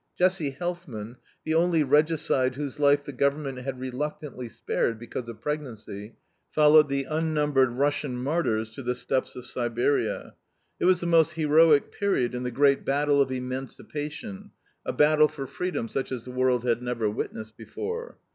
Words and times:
Jessie 0.17 0.57
Helfman, 0.59 1.17
the 1.43 1.53
only 1.53 1.83
regicide 1.83 2.55
whose 2.55 2.79
life 2.79 3.03
the 3.05 3.11
government 3.11 3.59
had 3.59 3.79
reluctantly 3.79 4.49
spared 4.49 4.97
because 4.97 5.29
of 5.29 5.41
pregnancy, 5.41 6.15
followed 6.49 6.89
the 6.89 7.03
unnumbered 7.03 7.69
Russian 7.73 8.17
martyrs 8.17 8.71
to 8.71 8.81
the 8.81 8.93
etapes 8.93 9.35
of 9.35 9.45
Siberia. 9.45 10.33
It 10.79 10.85
was 10.85 11.01
the 11.01 11.05
most 11.05 11.33
heroic 11.33 11.91
period 11.91 12.33
in 12.33 12.41
the 12.41 12.49
great 12.49 12.83
battle 12.83 13.21
of 13.21 13.31
emancipation, 13.31 14.49
a 14.87 14.91
battle 14.91 15.27
for 15.27 15.45
freedom 15.45 15.87
such 15.87 16.11
as 16.11 16.23
the 16.25 16.31
world 16.31 16.63
had 16.63 16.81
never 16.81 17.07
witnessed 17.07 17.55
before. 17.55 18.17